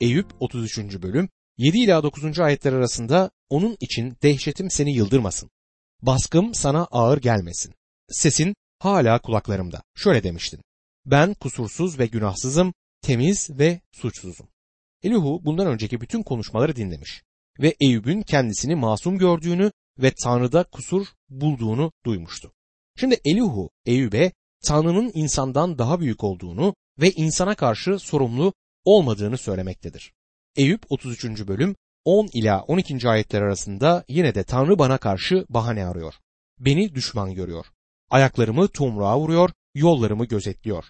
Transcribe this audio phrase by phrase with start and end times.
[0.00, 0.78] Eyüp 33.
[0.78, 2.38] bölüm 7 ila 9.
[2.40, 5.50] ayetler arasında onun için dehşetim seni yıldırmasın.
[6.02, 7.74] Baskım sana ağır gelmesin.
[8.08, 9.82] Sesin hala kulaklarımda.
[9.94, 10.60] Şöyle demiştin.
[11.06, 14.48] Ben kusursuz ve günahsızım, temiz ve suçsuzum.
[15.02, 17.22] Elihu bundan önceki bütün konuşmaları dinlemiş
[17.60, 22.52] ve Eyüp'ün kendisini masum gördüğünü ve Tanrı'da kusur bulduğunu duymuştu.
[22.96, 24.32] Şimdi Elihu Eyüp'e
[24.64, 28.52] Tanrı'nın insandan daha büyük olduğunu ve insana karşı sorumlu
[28.84, 30.12] olmadığını söylemektedir.
[30.56, 31.24] Eyüp 33.
[31.48, 33.08] bölüm 10 ila 12.
[33.08, 36.14] ayetler arasında yine de Tanrı bana karşı bahane arıyor.
[36.58, 37.66] Beni düşman görüyor.
[38.10, 40.84] Ayaklarımı tomruğa vuruyor, yollarımı gözetliyor.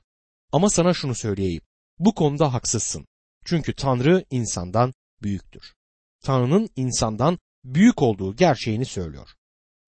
[0.52, 1.62] Ama sana şunu söyleyeyim.
[1.98, 3.06] Bu konuda haksızsın.
[3.44, 5.74] Çünkü Tanrı insandan büyüktür.
[6.24, 9.28] Tanrı'nın insandan büyük olduğu gerçeğini söylüyor.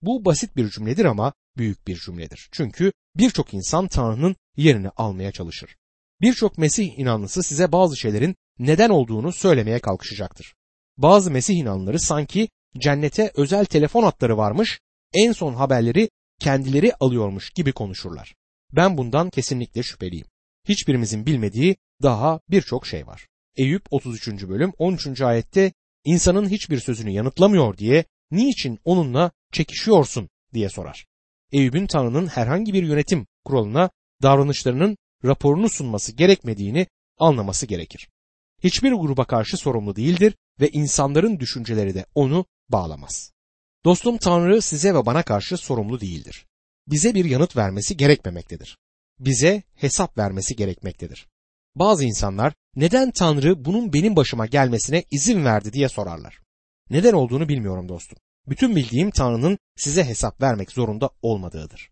[0.02, 2.48] Bu basit bir cümledir ama büyük bir cümledir.
[2.52, 5.77] Çünkü birçok insan Tanrı'nın yerini almaya çalışır.
[6.20, 10.55] Birçok Mesih inanlısı size bazı şeylerin neden olduğunu söylemeye kalkışacaktır.
[10.97, 12.48] Bazı Mesih inanlıları sanki
[12.79, 14.81] cennete özel telefon hatları varmış,
[15.14, 18.34] en son haberleri kendileri alıyormuş gibi konuşurlar.
[18.72, 20.27] Ben bundan kesinlikle şüpheliyim.
[20.69, 23.27] Hiçbirimizin bilmediği daha birçok şey var.
[23.56, 24.28] Eyüp 33.
[24.48, 25.20] bölüm 13.
[25.20, 25.72] ayette
[26.05, 31.06] insanın hiçbir sözünü yanıtlamıyor diye niçin onunla çekişiyorsun diye sorar.
[31.53, 33.91] Eyüp'ün Tanrı'nın herhangi bir yönetim kuralına
[34.22, 36.86] davranışlarının raporunu sunması gerekmediğini
[37.19, 38.09] anlaması gerekir.
[38.64, 43.33] Hiçbir gruba karşı sorumlu değildir ve insanların düşünceleri de onu bağlamaz.
[43.84, 46.47] Dostum Tanrı size ve bana karşı sorumlu değildir.
[46.89, 48.78] Bize bir yanıt vermesi gerekmemektedir.
[49.19, 51.27] Bize hesap vermesi gerekmektedir.
[51.75, 56.41] Bazı insanlar neden Tanrı bunun benim başıma gelmesine izin verdi diye sorarlar.
[56.91, 58.19] Neden olduğunu bilmiyorum dostum.
[58.48, 61.91] Bütün bildiğim Tanrı'nın size hesap vermek zorunda olmadığıdır.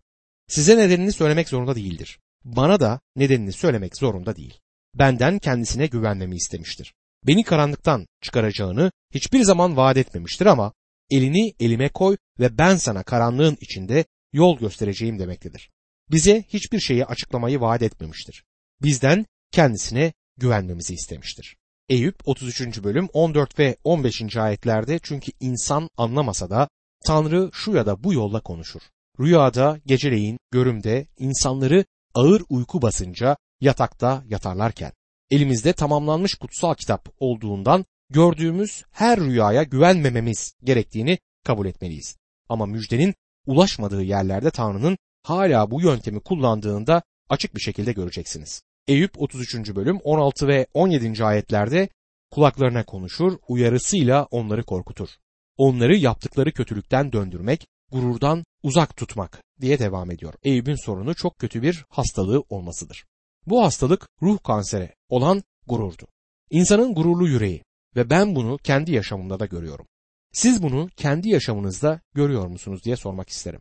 [0.49, 2.19] Size nedenini söylemek zorunda değildir.
[2.45, 4.61] Bana da nedenini söylemek zorunda değil.
[4.95, 6.95] Benden kendisine güvenmemi istemiştir.
[7.27, 10.73] Beni karanlıktan çıkaracağını hiçbir zaman vaat etmemiştir ama
[11.11, 15.71] elini elime koy ve ben sana karanlığın içinde yol göstereceğim demektedir.
[16.11, 18.45] Bize hiçbir şeyi açıklamayı vaat etmemiştir.
[18.83, 21.57] Bizden kendisine güvenmemizi istemiştir.
[21.89, 22.83] Eyüp 33.
[22.85, 24.37] bölüm 14 ve 15.
[24.37, 26.69] ayetlerde çünkü insan anlamasa da
[27.07, 28.81] Tanrı şu ya da bu yolla konuşur.
[29.21, 34.93] Rüyada, geceleyin, görümde insanları ağır uyku basınca yatakta yatarlarken
[35.31, 42.17] elimizde tamamlanmış kutsal kitap olduğundan gördüğümüz her rüyaya güvenmememiz gerektiğini kabul etmeliyiz.
[42.49, 43.15] Ama müjdenin
[43.47, 48.63] ulaşmadığı yerlerde Tanrı'nın hala bu yöntemi kullandığında açık bir şekilde göreceksiniz.
[48.89, 49.75] Eyüp 33.
[49.75, 51.25] bölüm 16 ve 17.
[51.25, 51.89] ayetlerde
[52.31, 55.09] kulaklarına konuşur, uyarısıyla onları korkutur.
[55.57, 60.35] Onları yaptıkları kötülükten döndürmek, gururdan uzak tutmak diye devam ediyor.
[60.43, 63.05] Eyüp'ün sorunu çok kötü bir hastalığı olmasıdır.
[63.47, 66.07] Bu hastalık ruh kanseri olan gururdu.
[66.51, 67.63] İnsanın gururlu yüreği
[67.97, 69.87] ve ben bunu kendi yaşamımda da görüyorum.
[70.33, 73.61] Siz bunu kendi yaşamınızda görüyor musunuz diye sormak isterim.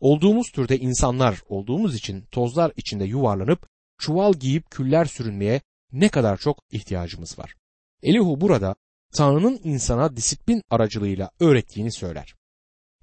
[0.00, 3.66] Olduğumuz türde insanlar olduğumuz için tozlar içinde yuvarlanıp
[3.98, 5.60] çuval giyip küller sürünmeye
[5.92, 7.54] ne kadar çok ihtiyacımız var.
[8.02, 8.74] Elihu burada
[9.14, 12.34] Tanrı'nın insana disiplin aracılığıyla öğrettiğini söyler.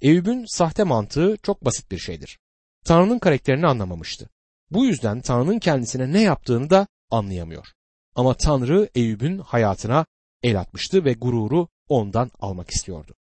[0.02, 2.40] Eyüp'ün sahte mantığı çok basit bir şeydir.
[2.86, 4.30] Tanrı'nın karakterini anlamamıştı.
[4.72, 7.68] Bu yüzden Tanrı'nın kendisine ne yaptığını da anlayamıyor.
[8.16, 10.06] Ama Tanrı Eyüp'ün hayatına
[10.44, 13.16] el atmıştı ve gururu ondan almak istiyordu.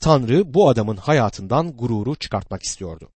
[0.00, 3.10] Tanrı bu adamın hayatından gururu çıkartmak istiyordu.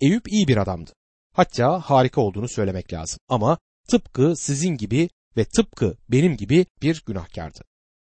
[0.00, 0.90] Eyüp iyi bir adamdı.
[1.32, 7.60] Hatta harika olduğunu söylemek lazım ama tıpkı sizin gibi ve tıpkı benim gibi bir günahkardı.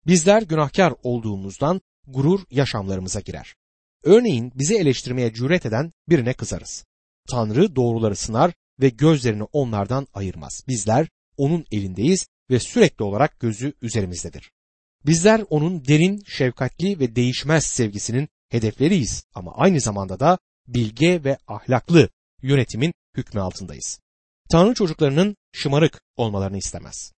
[0.06, 3.54] Bizler günahkar olduğumuzdan gurur yaşamlarımıza girer.
[4.04, 6.84] Örneğin bizi eleştirmeye cüret eden birine kızarız.
[7.30, 10.62] Tanrı doğruları sınar ve gözlerini onlardan ayırmaz.
[10.68, 14.52] Bizler onun elindeyiz ve sürekli olarak gözü üzerimizdedir.
[15.06, 22.08] Bizler onun derin, şefkatli ve değişmez sevgisinin hedefleriyiz ama aynı zamanda da bilge ve ahlaklı
[22.42, 24.00] yönetimin hükmü altındayız.
[24.50, 27.12] Tanrı çocuklarının şımarık olmalarını istemez.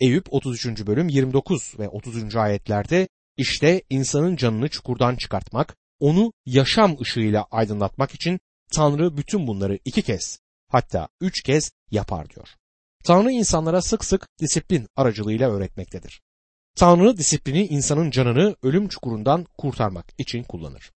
[0.00, 0.86] Eyüp 33.
[0.86, 2.36] bölüm 29 ve 30.
[2.36, 8.40] ayetlerde işte insanın canını çukurdan çıkartmak, onu yaşam ışığıyla aydınlatmak için
[8.72, 10.38] Tanrı bütün bunları iki kez
[10.68, 12.48] hatta üç kez yapar diyor.
[13.04, 16.22] Tanrı insanlara sık sık disiplin aracılığıyla öğretmektedir.
[16.76, 20.92] Tanrı disiplini insanın canını ölüm çukurundan kurtarmak için kullanır.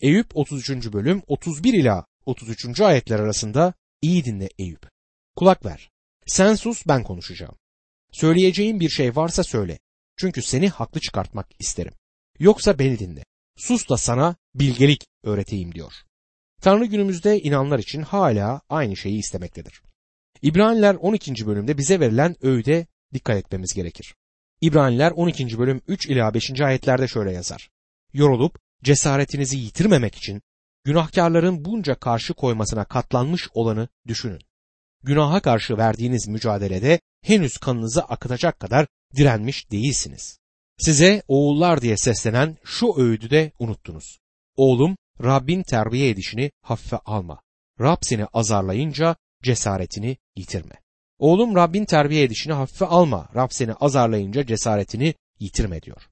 [0.00, 0.92] Eyüp 33.
[0.92, 2.80] bölüm 31 ila 33.
[2.80, 4.90] ayetler arasında iyi dinle Eyüp.
[5.36, 5.90] Kulak ver.
[6.26, 7.56] Sen sus ben konuşacağım.
[8.12, 9.78] Söyleyeceğim bir şey varsa söyle.
[10.16, 11.92] Çünkü seni haklı çıkartmak isterim.
[12.38, 13.24] Yoksa beni dinle.
[13.56, 15.92] Sus da sana bilgelik öğreteyim diyor.
[16.60, 19.82] Tanrı günümüzde inanlar için hala aynı şeyi istemektedir.
[20.42, 21.46] İbraniler 12.
[21.46, 24.14] bölümde bize verilen öğüde dikkat etmemiz gerekir.
[24.60, 25.58] İbraniler 12.
[25.58, 26.60] bölüm 3 ila 5.
[26.60, 27.70] ayetlerde şöyle yazar.
[28.12, 30.42] Yorulup cesaretinizi yitirmemek için
[30.84, 34.40] günahkarların bunca karşı koymasına katlanmış olanı düşünün.
[35.02, 38.86] Günaha karşı verdiğiniz mücadelede henüz kanınızı akıtacak kadar
[39.16, 40.38] direnmiş değilsiniz.
[40.78, 44.18] Size oğullar diye seslenen şu öğüdü de unuttunuz.
[44.56, 47.40] Oğlum Rabbin terbiye edişini hafife alma.
[47.80, 50.74] Rab seni azarlayınca cesaretini yitirme.
[51.18, 53.28] Oğlum Rabbin terbiye edişini hafife alma.
[53.34, 56.08] Rab seni azarlayınca cesaretini yitirme diyor.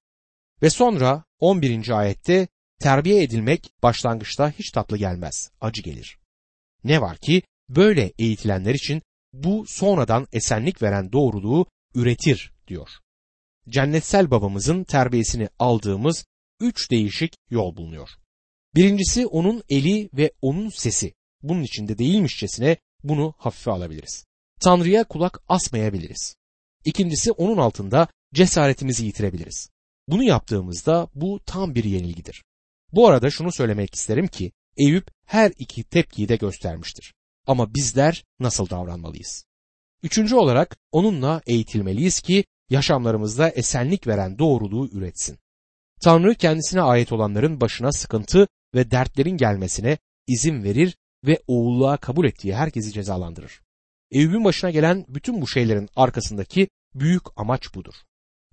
[0.63, 1.99] Ve sonra 11.
[1.99, 2.49] ayette
[2.81, 6.19] terbiye edilmek başlangıçta hiç tatlı gelmez, acı gelir.
[6.85, 9.03] Ne var ki böyle eğitilenler için
[9.33, 12.89] bu sonradan esenlik veren doğruluğu üretir diyor.
[13.69, 16.25] Cennetsel babamızın terbiyesini aldığımız
[16.61, 18.09] üç değişik yol bulunuyor.
[18.75, 21.15] Birincisi onun eli ve onun sesi.
[21.43, 24.25] Bunun içinde değilmişçesine bunu hafife alabiliriz.
[24.61, 26.37] Tanrı'ya kulak asmayabiliriz.
[26.85, 29.69] İkincisi onun altında cesaretimizi yitirebiliriz.
[30.09, 32.45] Bunu yaptığımızda bu tam bir yenilgidir.
[32.93, 37.15] Bu arada şunu söylemek isterim ki Eyüp her iki tepkiyi de göstermiştir.
[37.47, 39.45] Ama bizler nasıl davranmalıyız?
[40.03, 45.39] Üçüncü olarak onunla eğitilmeliyiz ki yaşamlarımızda esenlik veren doğruluğu üretsin.
[46.05, 50.97] Tanrı kendisine ait olanların başına sıkıntı ve dertlerin gelmesine izin verir
[51.27, 53.61] ve oğulluğa kabul ettiği herkesi cezalandırır.
[54.11, 57.95] Eyüp'ün başına gelen bütün bu şeylerin arkasındaki büyük amaç budur.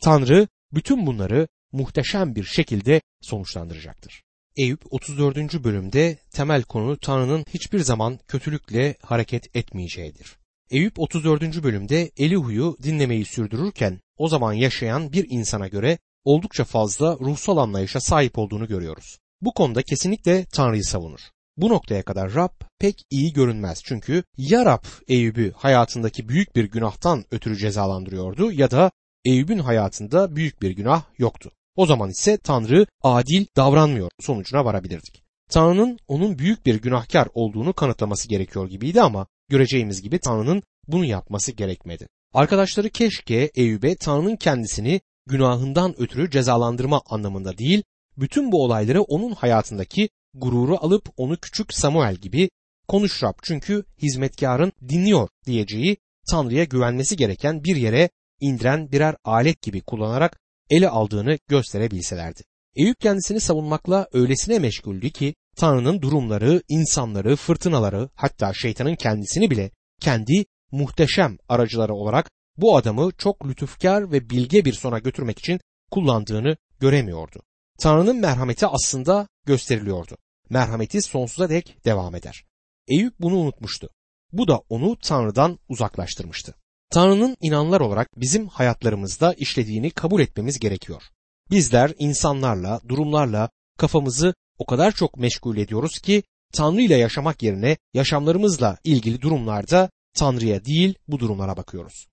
[0.03, 4.23] Tanrı bütün bunları muhteşem bir şekilde sonuçlandıracaktır.
[4.55, 5.63] Eyüp 34.
[5.63, 10.40] bölümde temel konu Tanrı'nın hiçbir zaman kötülükle hareket etmeyeceğidir.
[10.71, 11.63] Eyüp 34.
[11.63, 18.37] bölümde Elihu'yu dinlemeyi sürdürürken o zaman yaşayan bir insana göre oldukça fazla ruhsal anlayışa sahip
[18.37, 19.17] olduğunu görüyoruz.
[19.41, 21.19] Bu konuda kesinlikle Tanrı'yı savunur.
[21.57, 27.25] Bu noktaya kadar Rab pek iyi görünmez çünkü ya Rab Eyüp'ü hayatındaki büyük bir günahtan
[27.31, 28.91] ötürü cezalandırıyordu ya da
[29.25, 31.51] Eyüp'ün hayatında büyük bir günah yoktu.
[31.75, 35.23] O zaman ise Tanrı adil davranmıyor sonucuna varabilirdik.
[35.49, 41.51] Tanrı'nın onun büyük bir günahkar olduğunu kanıtlaması gerekiyor gibiydi ama göreceğimiz gibi Tanrı'nın bunu yapması
[41.51, 42.07] gerekmedi.
[42.33, 47.83] Arkadaşları keşke Eyüp'e Tanrı'nın kendisini günahından ötürü cezalandırma anlamında değil,
[48.17, 52.49] bütün bu olayları onun hayatındaki gururu alıp onu küçük Samuel gibi
[52.87, 55.97] konuş Rab çünkü hizmetkarın dinliyor diyeceği
[56.31, 58.09] Tanrı'ya güvenmesi gereken bir yere
[58.39, 60.39] indiren birer alet gibi kullanarak
[60.69, 62.43] ele aldığını gösterebilselerdi.
[62.75, 69.71] Eyüp kendisini savunmakla öylesine meşguldü ki Tanrı'nın durumları, insanları, fırtınaları hatta şeytanın kendisini bile
[70.01, 75.59] kendi muhteşem aracıları olarak bu adamı çok lütufkar ve bilge bir sona götürmek için
[75.91, 77.41] kullandığını göremiyordu.
[77.79, 80.17] Tanrı'nın merhameti aslında gösteriliyordu.
[80.49, 82.43] Merhameti sonsuza dek devam eder.
[82.87, 83.89] Eyüp bunu unutmuştu.
[84.31, 86.55] Bu da onu Tanrı'dan uzaklaştırmıştı.
[86.91, 91.03] Tanrı'nın inanlar olarak bizim hayatlarımızda işlediğini kabul etmemiz gerekiyor.
[91.51, 98.77] Bizler insanlarla, durumlarla kafamızı o kadar çok meşgul ediyoruz ki Tanrı ile yaşamak yerine yaşamlarımızla
[98.83, 102.07] ilgili durumlarda Tanrı'ya değil bu durumlara bakıyoruz.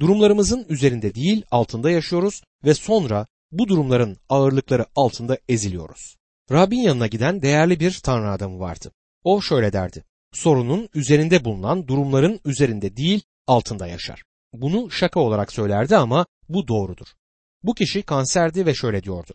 [0.00, 6.16] Durumlarımızın üzerinde değil altında yaşıyoruz ve sonra bu durumların ağırlıkları altında eziliyoruz.
[6.52, 8.92] Rabbin yanına giden değerli bir Tanrı adamı vardı.
[9.24, 10.04] O şöyle derdi.
[10.32, 14.22] Sorunun üzerinde bulunan durumların üzerinde değil altında yaşar.
[14.52, 17.06] Bunu şaka olarak söylerdi ama bu doğrudur.
[17.64, 19.34] Bu kişi kanserdi ve şöyle diyordu.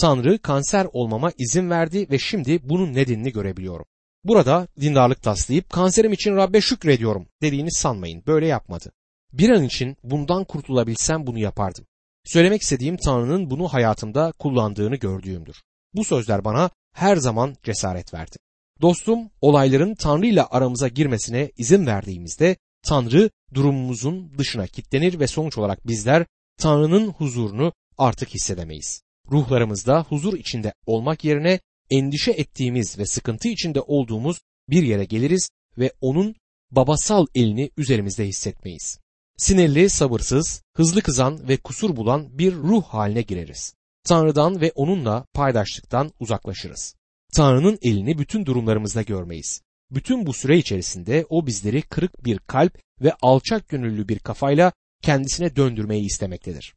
[0.00, 3.86] Tanrı kanser olmama izin verdi ve şimdi bunun nedenini görebiliyorum.
[4.24, 8.22] Burada dindarlık taslayıp kanserim için Rabbe şükrediyorum dediğini sanmayın.
[8.26, 8.92] Böyle yapmadı.
[9.32, 11.86] Bir an için bundan kurtulabilsem bunu yapardım.
[12.24, 15.62] Söylemek istediğim Tanrı'nın bunu hayatımda kullandığını gördüğümdür.
[15.94, 18.36] Bu sözler bana her zaman cesaret verdi.
[18.80, 25.86] Dostum, olayların Tanrı ile aramıza girmesine izin verdiğimizde Tanrı durumumuzun dışına kilitlenir ve sonuç olarak
[25.86, 26.26] bizler
[26.60, 29.02] Tanrı'nın huzurunu artık hissedemeyiz.
[29.30, 35.92] Ruhlarımızda huzur içinde olmak yerine endişe ettiğimiz ve sıkıntı içinde olduğumuz bir yere geliriz ve
[36.00, 36.34] onun
[36.70, 38.98] babasal elini üzerimizde hissetmeyiz.
[39.36, 43.74] Sinirli, sabırsız, hızlı kızan ve kusur bulan bir ruh haline gireriz.
[44.04, 46.94] Tanrı'dan ve onunla paydaşlıktan uzaklaşırız.
[47.34, 49.62] Tanrı'nın elini bütün durumlarımızda görmeyiz.
[49.90, 55.56] Bütün bu süre içerisinde o bizleri kırık bir kalp ve alçak gönüllü bir kafayla kendisine
[55.56, 56.74] döndürmeyi istemektedir.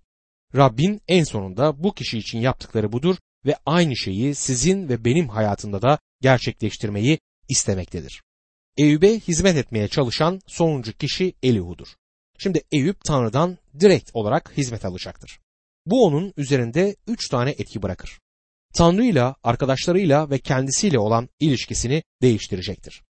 [0.55, 3.15] Rabbin en sonunda bu kişi için yaptıkları budur
[3.45, 8.23] ve aynı şeyi sizin ve benim hayatımda da gerçekleştirmeyi istemektedir.
[8.77, 11.87] Eyüp'e hizmet etmeye çalışan sonuncu kişi Elihu'dur.
[12.37, 15.39] Şimdi Eyüp Tanrı'dan direkt olarak hizmet alacaktır.
[15.85, 18.19] Bu onun üzerinde üç tane etki bırakır.
[18.73, 23.03] Tanrı'yla, arkadaşlarıyla ve kendisiyle olan ilişkisini değiştirecektir.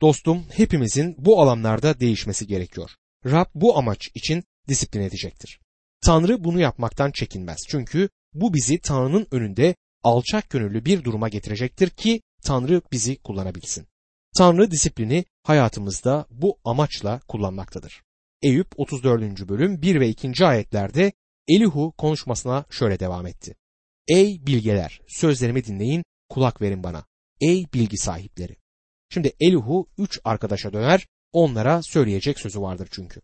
[0.00, 2.90] Dostum, hepimizin bu alanlarda değişmesi gerekiyor.
[3.26, 5.60] Rab bu amaç için disiplin edecektir.
[6.04, 7.58] Tanrı bunu yapmaktan çekinmez.
[7.68, 13.86] Çünkü bu bizi Tanrı'nın önünde alçak gönüllü bir duruma getirecektir ki Tanrı bizi kullanabilsin.
[14.36, 18.02] Tanrı disiplini hayatımızda bu amaçla kullanmaktadır.
[18.42, 19.48] Eyüp 34.
[19.48, 20.46] bölüm 1 ve 2.
[20.46, 21.12] ayetlerde
[21.48, 23.56] Elihu konuşmasına şöyle devam etti.
[24.08, 27.04] Ey bilgeler sözlerimi dinleyin kulak verin bana.
[27.40, 28.56] Ey bilgi sahipleri.
[29.08, 33.20] Şimdi Elihu üç arkadaşa döner onlara söyleyecek sözü vardır çünkü.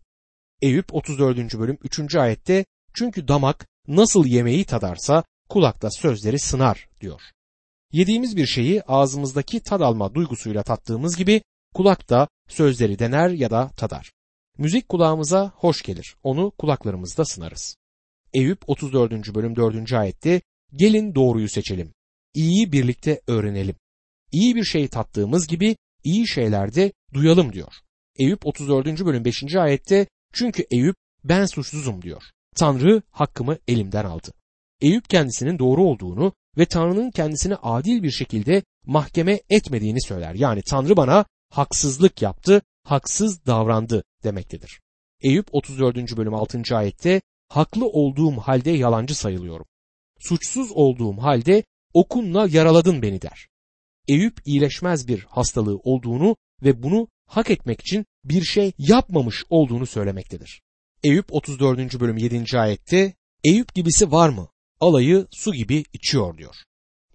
[0.61, 1.37] Eyüp 34.
[1.59, 2.15] bölüm 3.
[2.15, 7.21] ayette çünkü damak nasıl yemeği tadarsa kulakta sözleri sınar diyor.
[7.91, 11.41] Yediğimiz bir şeyi ağzımızdaki tad alma duygusuyla tattığımız gibi
[11.73, 14.11] kulak da sözleri dener ya da tadar.
[14.57, 16.15] Müzik kulağımıza hoş gelir.
[16.23, 17.75] Onu kulaklarımızda sınarız.
[18.33, 19.35] Eyüp 34.
[19.35, 19.93] bölüm 4.
[19.93, 20.41] ayette
[20.73, 21.93] gelin doğruyu seçelim.
[22.33, 23.75] İyiyi birlikte öğrenelim.
[24.31, 27.73] İyi bir şey tattığımız gibi iyi şeylerde duyalım diyor.
[28.15, 29.05] Eyüp 34.
[29.05, 29.55] bölüm 5.
[29.55, 32.23] ayette çünkü Eyüp ben suçsuzum diyor.
[32.55, 34.33] Tanrı hakkımı elimden aldı.
[34.81, 40.33] Eyüp kendisinin doğru olduğunu ve Tanrı'nın kendisini adil bir şekilde mahkeme etmediğini söyler.
[40.33, 44.79] Yani Tanrı bana haksızlık yaptı, haksız davrandı demektedir.
[45.21, 46.17] Eyüp 34.
[46.17, 46.77] bölüm 6.
[46.77, 49.65] ayette haklı olduğum halde yalancı sayılıyorum.
[50.19, 51.63] Suçsuz olduğum halde
[51.93, 53.47] okunla yaraladın beni der.
[54.07, 60.61] Eyüp iyileşmez bir hastalığı olduğunu ve bunu hak etmek için bir şey yapmamış olduğunu söylemektedir.
[61.03, 61.99] Eyüp 34.
[61.99, 62.59] bölüm 7.
[62.59, 64.47] ayette Eyüp gibisi var mı?
[64.79, 66.55] Alayı su gibi içiyor diyor.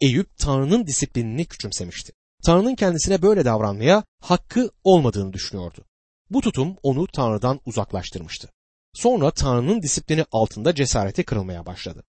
[0.01, 2.13] Eyüp Tanrı'nın disiplinini küçümsemişti.
[2.45, 5.85] Tanrı'nın kendisine böyle davranmaya hakkı olmadığını düşünüyordu.
[6.31, 8.49] Bu tutum onu Tanrı'dan uzaklaştırmıştı.
[8.95, 12.05] Sonra Tanrı'nın disiplini altında cesareti kırılmaya başladı.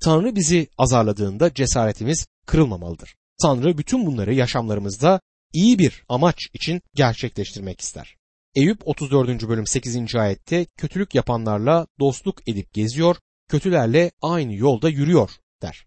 [0.00, 3.14] Tanrı bizi azarladığında cesaretimiz kırılmamalıdır.
[3.42, 5.20] Tanrı bütün bunları yaşamlarımızda
[5.52, 8.16] iyi bir amaç için gerçekleştirmek ister.
[8.54, 9.48] Eyüp 34.
[9.48, 10.14] bölüm 8.
[10.14, 13.16] ayette kötülük yapanlarla dostluk edip geziyor,
[13.48, 15.30] kötülerle aynı yolda yürüyor
[15.62, 15.86] der.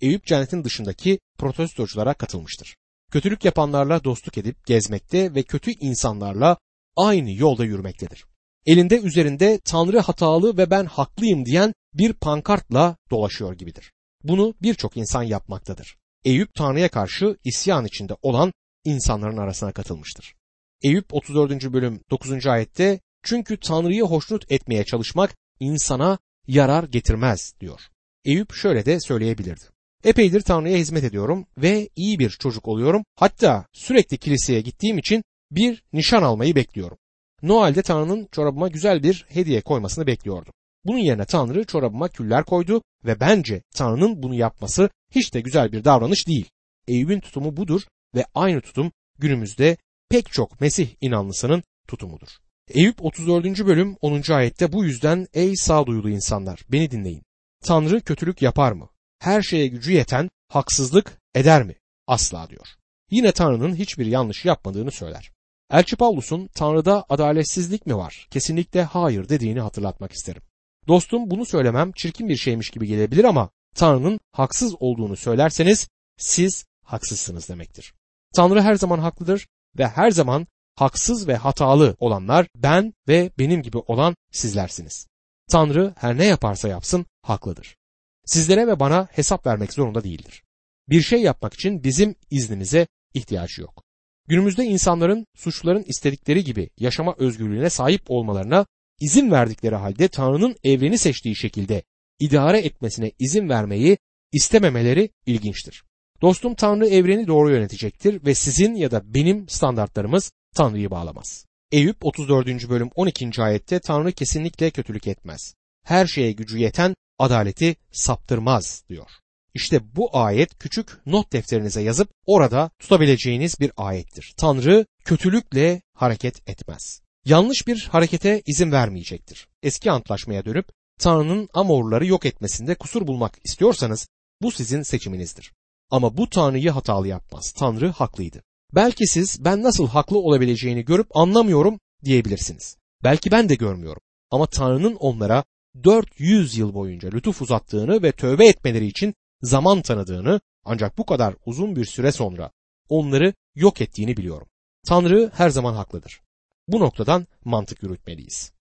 [0.00, 2.76] Eyüp cennetin dışındaki protestoculara katılmıştır.
[3.10, 6.56] Kötülük yapanlarla dostluk edip gezmekte ve kötü insanlarla
[6.96, 8.24] aynı yolda yürümektedir.
[8.66, 13.92] Elinde üzerinde Tanrı hatalı ve ben haklıyım diyen bir pankartla dolaşıyor gibidir.
[14.24, 15.96] Bunu birçok insan yapmaktadır.
[16.24, 18.52] Eyüp Tanrı'ya karşı isyan içinde olan
[18.84, 20.34] insanların arasına katılmıştır.
[20.82, 21.72] Eyüp 34.
[21.72, 22.46] bölüm 9.
[22.46, 27.80] ayette çünkü Tanrı'yı hoşnut etmeye çalışmak insana yarar getirmez diyor.
[28.24, 29.64] Eyüp şöyle de söyleyebilirdi.
[30.04, 33.04] Epeydir Tanrı'ya hizmet ediyorum ve iyi bir çocuk oluyorum.
[33.16, 36.98] Hatta sürekli kiliseye gittiğim için bir nişan almayı bekliyorum.
[37.42, 40.52] Noel'de Tanrı'nın çorabıma güzel bir hediye koymasını bekliyordum.
[40.84, 45.84] Bunun yerine Tanrı çorabıma küller koydu ve bence Tanrı'nın bunu yapması hiç de güzel bir
[45.84, 46.50] davranış değil.
[46.88, 47.82] Eyüp'ün tutumu budur
[48.14, 49.76] ve aynı tutum günümüzde
[50.14, 52.28] pek çok Mesih inanlısının tutumudur.
[52.68, 53.44] Eyüp 34.
[53.66, 54.32] bölüm 10.
[54.32, 57.22] ayette bu yüzden ey sağduyulu insanlar beni dinleyin.
[57.64, 58.88] Tanrı kötülük yapar mı?
[59.18, 61.74] Her şeye gücü yeten haksızlık eder mi?
[62.06, 62.66] Asla diyor.
[63.10, 65.32] Yine Tanrı'nın hiçbir yanlış yapmadığını söyler.
[65.70, 68.26] Elçi Pavlus'un Tanrı'da adaletsizlik mi var?
[68.30, 70.42] Kesinlikle hayır dediğini hatırlatmak isterim.
[70.88, 77.48] Dostum bunu söylemem çirkin bir şeymiş gibi gelebilir ama Tanrı'nın haksız olduğunu söylerseniz siz haksızsınız
[77.48, 77.94] demektir.
[78.34, 79.46] Tanrı her zaman haklıdır
[79.78, 85.06] ve her zaman haksız ve hatalı olanlar ben ve benim gibi olan sizlersiniz.
[85.50, 87.76] Tanrı her ne yaparsa yapsın haklıdır.
[88.24, 90.42] Sizlere ve bana hesap vermek zorunda değildir.
[90.88, 93.84] Bir şey yapmak için bizim iznimize ihtiyacı yok.
[94.28, 98.66] Günümüzde insanların suçluların istedikleri gibi yaşama özgürlüğüne sahip olmalarına
[99.00, 101.82] izin verdikleri halde Tanrı'nın evreni seçtiği şekilde
[102.18, 103.98] idare etmesine izin vermeyi
[104.32, 105.84] istememeleri ilginçtir.
[106.24, 111.46] Dostum Tanrı evreni doğru yönetecektir ve sizin ya da benim standartlarımız Tanrı'yı bağlamaz.
[111.72, 112.68] Eyüp 34.
[112.68, 113.42] bölüm 12.
[113.42, 115.54] ayette Tanrı kesinlikle kötülük etmez.
[115.82, 119.10] Her şeye gücü yeten adaleti saptırmaz diyor.
[119.54, 124.34] İşte bu ayet küçük not defterinize yazıp orada tutabileceğiniz bir ayettir.
[124.36, 127.00] Tanrı kötülükle hareket etmez.
[127.24, 129.48] Yanlış bir harekete izin vermeyecektir.
[129.62, 134.08] Eski antlaşmaya dönüp Tanrı'nın Amorları yok etmesinde kusur bulmak istiyorsanız
[134.42, 135.52] bu sizin seçiminizdir.
[135.94, 137.52] Ama bu Tanrı'yı hatalı yapmaz.
[137.52, 138.42] Tanrı haklıydı.
[138.74, 142.76] Belki siz ben nasıl haklı olabileceğini görüp anlamıyorum diyebilirsiniz.
[143.04, 144.02] Belki ben de görmüyorum.
[144.30, 145.44] Ama Tanrı'nın onlara
[145.84, 151.76] 400 yıl boyunca lütuf uzattığını ve tövbe etmeleri için zaman tanıdığını ancak bu kadar uzun
[151.76, 152.50] bir süre sonra
[152.88, 154.48] onları yok ettiğini biliyorum.
[154.86, 156.20] Tanrı her zaman haklıdır.
[156.68, 158.52] Bu noktadan mantık yürütmeliyiz.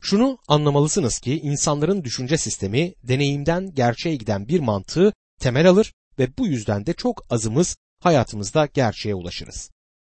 [0.00, 6.46] Şunu anlamalısınız ki insanların düşünce sistemi deneyimden gerçeğe giden bir mantığı temel alır ve bu
[6.46, 9.70] yüzden de çok azımız hayatımızda gerçeğe ulaşırız.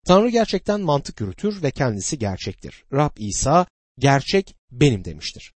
[0.05, 2.83] Tanrı gerçekten mantık yürütür ve kendisi gerçektir.
[2.93, 3.65] Rab İsa
[3.99, 5.53] gerçek benim demiştir.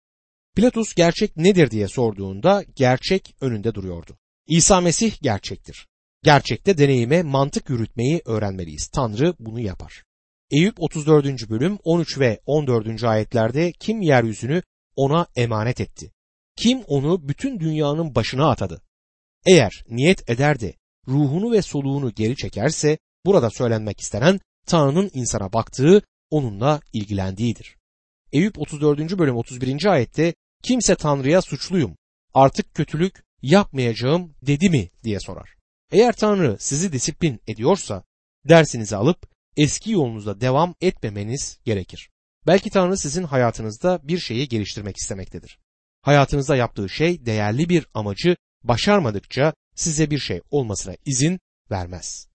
[0.56, 4.18] Pilatus gerçek nedir diye sorduğunda gerçek önünde duruyordu.
[4.46, 5.86] İsa Mesih gerçektir.
[6.22, 8.86] Gerçekte deneyime mantık yürütmeyi öğrenmeliyiz.
[8.86, 10.04] Tanrı bunu yapar.
[10.50, 11.50] Eyüp 34.
[11.50, 13.04] bölüm 13 ve 14.
[13.04, 14.62] ayetlerde kim yeryüzünü
[14.96, 16.12] ona emanet etti?
[16.56, 18.82] Kim onu bütün dünyanın başına atadı?
[19.46, 20.74] Eğer niyet eder de
[21.08, 27.76] ruhunu ve soluğunu geri çekerse burada söylenmek istenen Tanrı'nın insana baktığı, onunla ilgilendiğidir.
[28.32, 29.18] Eyüp 34.
[29.18, 29.84] bölüm 31.
[29.84, 31.96] ayette kimse Tanrı'ya suçluyum,
[32.34, 35.54] artık kötülük yapmayacağım dedi mi diye sorar.
[35.92, 38.04] Eğer Tanrı sizi disiplin ediyorsa
[38.48, 42.10] dersinizi alıp eski yolunuzda devam etmemeniz gerekir.
[42.46, 45.58] Belki Tanrı sizin hayatınızda bir şeyi geliştirmek istemektedir.
[46.02, 48.36] Hayatınızda yaptığı şey değerli bir amacı
[48.68, 52.28] başarmadıkça size bir şey olmasına izin vermez.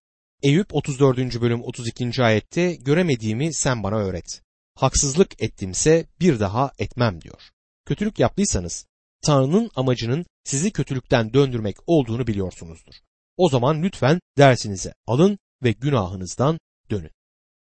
[0.44, 1.42] Eyüp 34.
[1.42, 2.24] bölüm 32.
[2.24, 4.42] ayette göremediğimi sen bana öğret.
[4.76, 7.42] Haksızlık ettimse bir daha etmem diyor.
[7.86, 8.86] Kötülük yaptıysanız
[9.22, 12.94] Tanrı'nın amacının sizi kötülükten döndürmek olduğunu biliyorsunuzdur.
[13.38, 16.60] O zaman lütfen dersinize alın ve günahınızdan
[16.90, 17.12] dönün.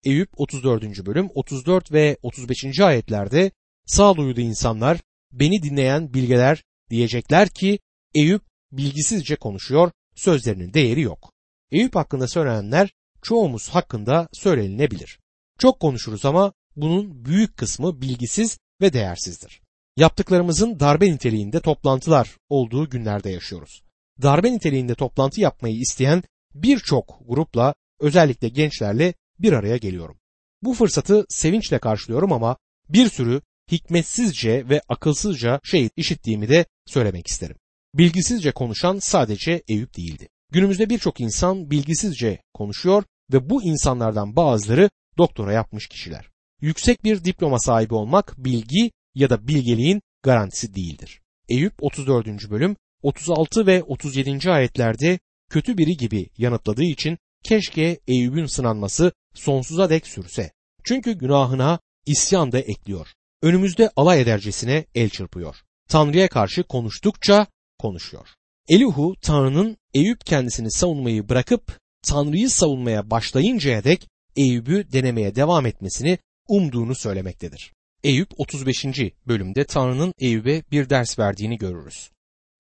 [0.05, 1.07] Eyüp 34.
[1.07, 2.81] bölüm 34 ve 35.
[2.81, 3.51] ayetlerde
[3.87, 5.01] sağduyulu insanlar
[5.33, 7.79] beni dinleyen bilgeler diyecekler ki
[8.15, 11.33] Eyüp bilgisizce konuşuyor, sözlerinin değeri yok.
[11.71, 12.91] Eyüp hakkında söylenenler
[13.23, 15.19] çoğumuz hakkında söylenilebilir.
[15.59, 19.61] Çok konuşuruz ama bunun büyük kısmı bilgisiz ve değersizdir.
[19.97, 23.83] Yaptıklarımızın darbe niteliğinde toplantılar olduğu günlerde yaşıyoruz.
[24.23, 26.23] Darbe niteliğinde toplantı yapmayı isteyen
[26.55, 30.19] birçok grupla özellikle gençlerle bir araya geliyorum.
[30.63, 32.57] Bu fırsatı sevinçle karşılıyorum ama
[32.89, 37.57] bir sürü hikmetsizce ve akılsızca şey işittiğimi de söylemek isterim.
[37.95, 40.29] Bilgisizce konuşan sadece Eyüp değildi.
[40.53, 46.29] Günümüzde birçok insan bilgisizce konuşuyor ve bu insanlardan bazıları doktora yapmış kişiler.
[46.61, 51.21] Yüksek bir diploma sahibi olmak bilgi ya da bilgeliğin garantisi değildir.
[51.49, 52.51] Eyüp 34.
[52.51, 54.51] bölüm 36 ve 37.
[54.51, 55.19] ayetlerde
[55.51, 60.53] kötü biri gibi yanıtladığı için keşke Eyüp'ün sınanması sonsuza dek sürse.
[60.85, 63.09] Çünkü günahına isyan da ekliyor.
[63.43, 65.57] Önümüzde alay edercesine el çırpıyor.
[65.89, 67.47] Tanrı'ya karşı konuştukça
[67.79, 68.29] konuşuyor.
[68.69, 76.95] Elihu Tanrı'nın Eyüp kendisini savunmayı bırakıp Tanrı'yı savunmaya başlayıncaya dek Eyüp'ü denemeye devam etmesini umduğunu
[76.95, 77.73] söylemektedir.
[78.05, 78.85] Eyüp 35.
[79.27, 82.11] bölümde Tanrı'nın Eyüp'e bir ders verdiğini görürüz.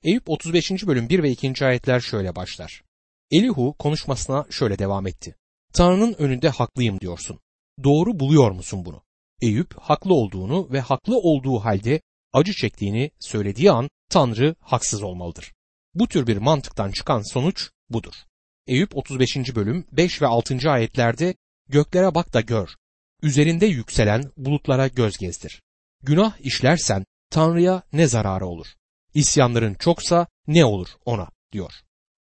[0.02, 0.86] Eyüp 35.
[0.86, 1.64] bölüm 1 ve 2.
[1.64, 2.82] ayetler şöyle başlar.
[3.30, 5.34] Elihu konuşmasına şöyle devam etti.
[5.72, 7.40] Tanrı'nın önünde haklıyım diyorsun.
[7.84, 9.02] Doğru buluyor musun bunu?
[9.42, 12.00] Eyüp haklı olduğunu ve haklı olduğu halde
[12.32, 15.52] acı çektiğini söylediği an Tanrı haksız olmalıdır.
[15.94, 18.14] Bu tür bir mantıktan çıkan sonuç budur.
[18.66, 19.36] Eyüp 35.
[19.36, 20.70] bölüm 5 ve 6.
[20.70, 21.34] ayetlerde
[21.68, 22.68] göklere bak da gör.
[23.22, 25.62] Üzerinde yükselen bulutlara göz gezdir.
[26.02, 28.66] Günah işlersen Tanrı'ya ne zararı olur?
[29.14, 31.72] İsyanların çoksa ne olur ona diyor.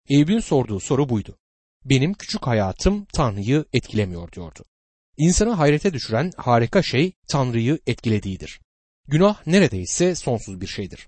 [0.09, 1.37] Eyüp'ün sorduğu soru buydu.
[1.85, 4.65] Benim küçük hayatım Tanrı'yı etkilemiyor diyordu.
[5.17, 8.61] İnsanı hayrete düşüren harika şey Tanrı'yı etkilediğidir.
[9.07, 11.07] Günah neredeyse sonsuz bir şeydir.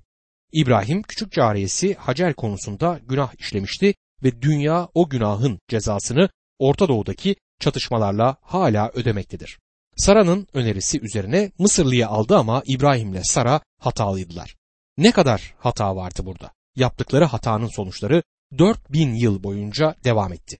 [0.53, 8.37] İbrahim küçük cariyesi Hacer konusunda günah işlemişti ve dünya o günahın cezasını Orta Doğu'daki çatışmalarla
[8.41, 9.59] hala ödemektedir.
[9.97, 14.55] Sara'nın önerisi üzerine Mısırlı'yı aldı ama İbrahim'le Sara hatalıydılar.
[14.97, 16.51] Ne kadar hata vardı burada?
[16.75, 18.23] Yaptıkları hatanın sonuçları
[18.57, 20.57] 4000 yıl boyunca devam etti.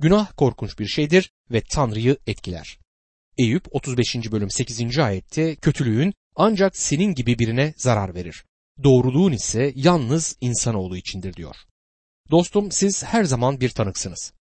[0.00, 2.78] Günah korkunç bir şeydir ve Tanrı'yı etkiler.
[3.38, 4.32] Eyüp 35.
[4.32, 4.98] bölüm 8.
[4.98, 8.44] ayette kötülüğün ancak senin gibi birine zarar verir.
[8.84, 11.56] Doğruluğun ise yalnız insanoğlu içindir diyor.
[12.30, 14.32] Dostum siz her zaman bir tanıksınız.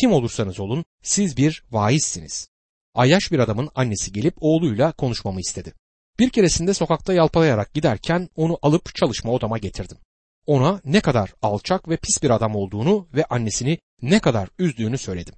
[0.00, 2.48] Kim olursanız olun siz bir vaizsiniz.
[2.94, 5.74] Ayyaş bir adamın annesi gelip oğluyla konuşmamı istedi.
[6.18, 9.98] Bir keresinde sokakta yalpalayarak giderken onu alıp çalışma odama getirdim.
[10.46, 15.34] Ona ne kadar alçak ve pis bir adam olduğunu ve annesini ne kadar üzdüğünü söyledim.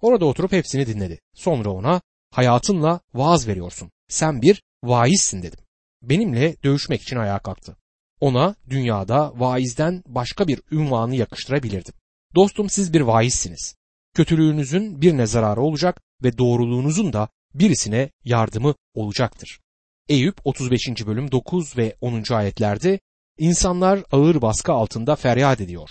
[0.00, 1.20] Orada oturup hepsini dinledi.
[1.34, 3.90] Sonra ona hayatınla vaaz veriyorsun.
[4.08, 5.58] Sen bir vaizsin dedim.
[6.02, 7.76] Benimle dövüşmek için ayağa kalktı.
[8.20, 11.94] Ona dünyada vaizden başka bir ünvanı yakıştırabilirdim.
[12.34, 13.74] Dostum siz bir vaizsiniz.
[14.14, 19.60] Kötülüğünüzün birine zararı olacak ve doğruluğunuzun da birisine yardımı olacaktır.
[20.08, 21.06] Eyüp 35.
[21.06, 22.34] bölüm 9 ve 10.
[22.34, 23.00] ayetlerde
[23.38, 25.90] insanlar ağır baskı altında feryat ediyor.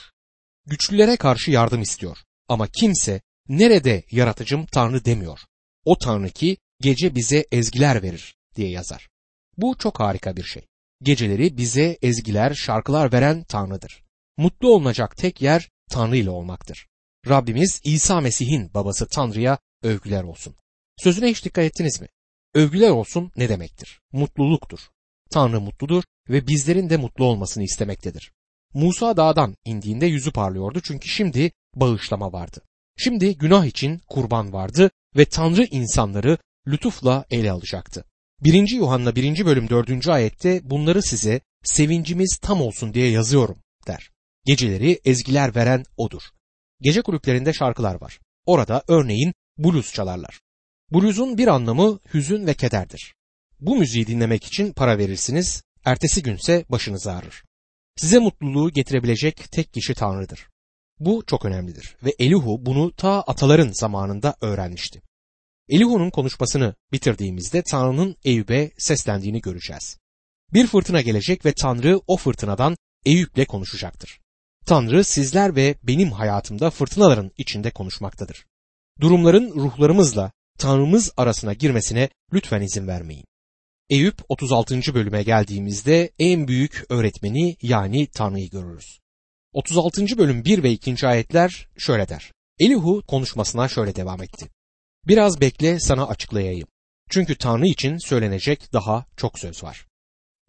[0.65, 5.39] Güçlülere karşı yardım istiyor ama kimse nerede yaratıcım Tanrı demiyor.
[5.85, 9.09] O Tanrı ki gece bize ezgiler verir diye yazar.
[9.57, 10.68] Bu çok harika bir şey.
[11.01, 14.03] Geceleri bize ezgiler, şarkılar veren Tanrı'dır.
[14.37, 16.87] Mutlu olunacak tek yer Tanrı ile olmaktır.
[17.27, 20.55] Rabbimiz İsa Mesih'in babası Tanrı'ya övgüler olsun.
[20.97, 22.07] Sözüne hiç dikkat ettiniz mi?
[22.53, 24.01] Övgüler olsun ne demektir?
[24.11, 24.79] Mutluluktur.
[25.31, 28.31] Tanrı mutludur ve bizlerin de mutlu olmasını istemektedir.
[28.73, 32.61] Musa dağdan indiğinde yüzü parlıyordu çünkü şimdi bağışlama vardı.
[32.97, 38.05] Şimdi günah için kurban vardı ve Tanrı insanları lütufla ele alacaktı.
[38.41, 38.69] 1.
[38.75, 39.45] Yuhanna 1.
[39.45, 40.07] bölüm 4.
[40.07, 44.11] ayette bunları size sevincimiz tam olsun diye yazıyorum der.
[44.45, 46.21] Geceleri ezgiler veren odur.
[46.81, 48.19] Gece kulüplerinde şarkılar var.
[48.45, 50.39] Orada örneğin blues çalarlar.
[50.91, 53.15] Blues'un bir anlamı hüzün ve kederdir.
[53.59, 57.43] Bu müziği dinlemek için para verirsiniz, ertesi günse başınız ağrır.
[57.95, 60.47] Size mutluluğu getirebilecek tek kişi Tanrı'dır.
[60.99, 65.01] Bu çok önemlidir ve Elihu bunu ta ataların zamanında öğrenmişti.
[65.69, 69.97] Elihu'nun konuşmasını bitirdiğimizde Tanrı'nın Eyüp'e seslendiğini göreceğiz.
[70.53, 74.19] Bir fırtına gelecek ve Tanrı o fırtınadan Eyüp'le konuşacaktır.
[74.65, 78.45] Tanrı sizler ve benim hayatımda fırtınaların içinde konuşmaktadır.
[79.01, 83.25] Durumların ruhlarımızla Tanrımız arasına girmesine lütfen izin vermeyin.
[83.89, 84.93] Eyüp 36.
[84.93, 88.99] bölüme geldiğimizde en büyük öğretmeni yani Tanrı'yı görürüz.
[89.53, 90.17] 36.
[90.17, 91.07] bölüm 1 ve 2.
[91.07, 92.31] ayetler şöyle der.
[92.59, 94.49] Elihu konuşmasına şöyle devam etti.
[95.07, 96.67] Biraz bekle sana açıklayayım.
[97.09, 99.87] Çünkü Tanrı için söylenecek daha çok söz var.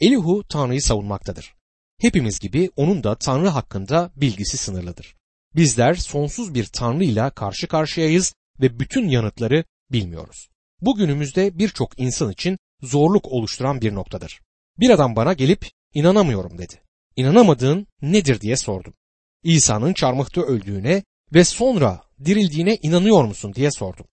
[0.01, 1.55] Elihu Tanrı'yı savunmaktadır.
[2.01, 5.17] Hepimiz gibi onun da Tanrı hakkında bilgisi sınırlıdır.
[5.57, 10.49] Bizler sonsuz bir Tanrı ile karşı karşıyayız ve bütün yanıtları bilmiyoruz.
[10.81, 14.41] Bugünümüzde birçok insan için zorluk oluşturan bir noktadır.
[14.79, 16.75] Bir adam bana gelip inanamıyorum dedi.
[17.17, 18.95] İnanamadığın nedir diye sordum.
[19.43, 21.03] İsa'nın çarmıhta öldüğüne
[21.35, 24.07] ve sonra dirildiğine inanıyor musun diye sordum.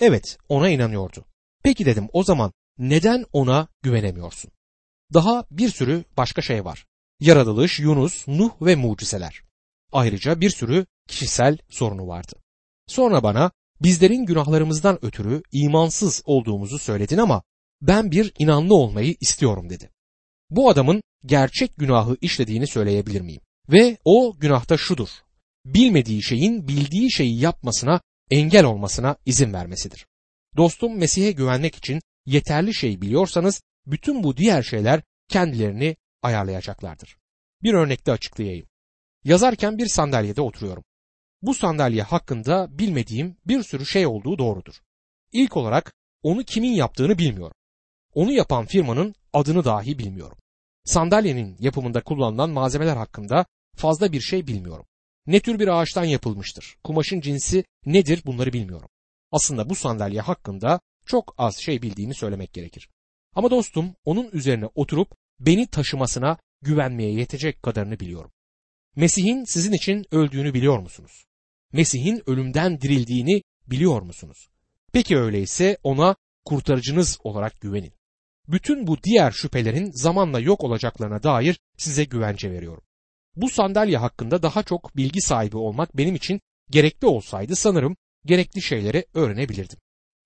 [0.00, 1.24] Evet ona inanıyordu.
[1.64, 4.50] Peki dedim o zaman neden ona güvenemiyorsun?
[5.14, 6.86] Daha bir sürü başka şey var.
[7.20, 9.42] Yaratılış, Yunus, Nuh ve mucizeler.
[9.92, 12.32] Ayrıca bir sürü kişisel sorunu vardı.
[12.86, 13.50] Sonra bana
[13.80, 17.42] bizlerin günahlarımızdan ötürü imansız olduğumuzu söyledin ama
[17.82, 19.90] ben bir inanlı olmayı istiyorum dedi.
[20.50, 23.40] Bu adamın gerçek günahı işlediğini söyleyebilir miyim?
[23.68, 25.08] Ve o günahta şudur.
[25.64, 28.00] Bilmediği şeyin bildiği şeyi yapmasına
[28.32, 30.06] engel olmasına izin vermesidir.
[30.56, 37.16] Dostum Mesih'e güvenmek için yeterli şey biliyorsanız bütün bu diğer şeyler kendilerini ayarlayacaklardır.
[37.62, 38.66] Bir örnekte açıklayayım.
[39.24, 40.84] Yazarken bir sandalyede oturuyorum.
[41.42, 44.74] Bu sandalye hakkında bilmediğim bir sürü şey olduğu doğrudur.
[45.32, 47.56] İlk olarak onu kimin yaptığını bilmiyorum.
[48.14, 50.38] Onu yapan firmanın adını dahi bilmiyorum.
[50.84, 54.86] Sandalyenin yapımında kullanılan malzemeler hakkında fazla bir şey bilmiyorum.
[55.26, 56.76] Ne tür bir ağaçtan yapılmıştır?
[56.84, 58.88] Kumaşın cinsi nedir bunları bilmiyorum.
[59.30, 62.88] Aslında bu sandalye hakkında çok az şey bildiğini söylemek gerekir.
[63.34, 68.32] Ama dostum onun üzerine oturup beni taşımasına güvenmeye yetecek kadarını biliyorum.
[68.96, 71.24] Mesih'in sizin için öldüğünü biliyor musunuz?
[71.72, 74.48] Mesih'in ölümden dirildiğini biliyor musunuz?
[74.92, 77.92] Peki öyleyse ona kurtarıcınız olarak güvenin.
[78.48, 82.84] Bütün bu diğer şüphelerin zamanla yok olacaklarına dair size güvence veriyorum.
[83.36, 86.40] Bu sandalye hakkında daha çok bilgi sahibi olmak benim için
[86.70, 89.78] gerekli olsaydı sanırım gerekli şeyleri öğrenebilirdim.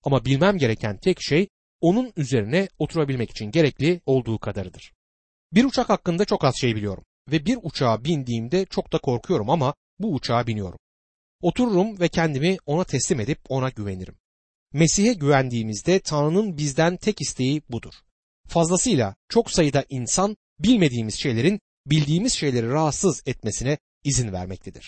[0.03, 1.47] Ama bilmem gereken tek şey
[1.81, 4.93] onun üzerine oturabilmek için gerekli olduğu kadarıdır.
[5.53, 9.73] Bir uçak hakkında çok az şey biliyorum ve bir uçağa bindiğimde çok da korkuyorum ama
[9.99, 10.79] bu uçağa biniyorum.
[11.41, 14.15] Otururum ve kendimi ona teslim edip ona güvenirim.
[14.73, 17.93] Mesih'e güvendiğimizde Tanrı'nın bizden tek isteği budur.
[18.47, 24.85] Fazlasıyla çok sayıda insan bilmediğimiz şeylerin bildiğimiz şeyleri rahatsız etmesine izin vermektedir.